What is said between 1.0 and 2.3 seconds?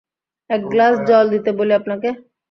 জল দিতে বলি আপনাকে?